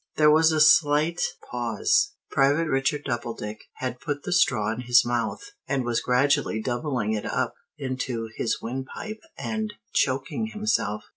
[0.15, 1.21] There was a slight
[1.51, 2.13] pause.
[2.31, 7.27] Private Richard Doubledick had put the straw in his mouth, and was gradually doubling it
[7.27, 11.03] up into his windpipe and choking himself.